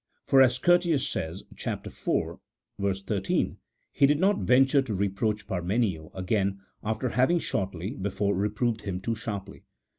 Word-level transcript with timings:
For, 0.25 0.41
as 0.41 0.57
Curtius 0.57 1.07
says 1.07 1.43
(iv.§ 1.51 1.57
13), 3.05 3.57
he 3.91 4.07
did 4.07 4.19
not 4.19 4.39
venture 4.39 4.81
to 4.81 4.95
re 4.95 5.09
proach 5.09 5.45
Parmenio 5.45 6.09
again 6.15 6.59
after 6.83 7.09
having 7.09 7.37
shortly 7.37 7.91
before 7.91 8.33
reproved 8.35 8.81
him 8.81 8.99
too 8.99 9.13
sharply. 9.13 9.61